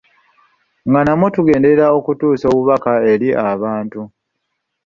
[0.89, 4.01] Nga namwo tugenderera okutuusa obubaka eri abantu.